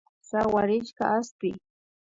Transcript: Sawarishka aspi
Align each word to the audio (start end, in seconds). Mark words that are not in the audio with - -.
Sawarishka 0.29 1.03
aspi 1.17 1.49